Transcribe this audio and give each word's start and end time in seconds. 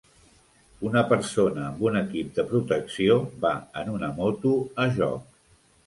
Una 0.89 1.03
persona 1.11 1.67
amb 1.67 1.83
un 1.89 2.01
equip 2.01 2.33
de 2.39 2.47
protecció 2.55 3.21
va 3.47 3.55
en 3.83 3.95
una 3.99 4.13
moto 4.21 4.59
a 4.87 4.93
joc. 5.01 5.43